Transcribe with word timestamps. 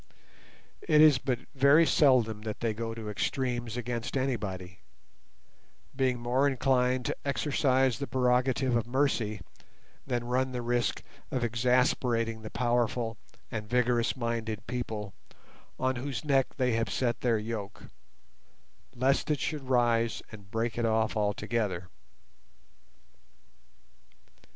It 0.81 0.99
is 0.99 1.19
but 1.19 1.37
very 1.53 1.85
seldom 1.85 2.41
that 2.41 2.59
they 2.61 2.73
go 2.73 2.95
to 2.95 3.07
extremes 3.07 3.77
against 3.77 4.17
anybody, 4.17 4.79
being 5.95 6.17
more 6.19 6.47
inclined 6.47 7.05
to 7.05 7.17
exercise 7.23 7.99
the 7.99 8.07
prerogative 8.07 8.75
of 8.75 8.87
mercy 8.87 9.41
than 10.07 10.23
run 10.23 10.53
the 10.53 10.63
risk 10.63 11.03
of 11.29 11.43
exasperating 11.43 12.41
the 12.41 12.49
powerful 12.49 13.15
and 13.51 13.69
vigorous 13.69 14.15
minded 14.17 14.65
people 14.65 15.13
on 15.79 15.97
whose 15.97 16.25
neck 16.25 16.47
they 16.57 16.71
have 16.71 16.89
set 16.89 17.21
their 17.21 17.37
yoke, 17.37 17.83
lest 18.95 19.29
it 19.29 19.39
should 19.39 19.69
rise 19.69 20.23
and 20.31 20.49
break 20.49 20.79
it 20.79 20.85
off 20.87 21.15
altogether. 21.15 21.89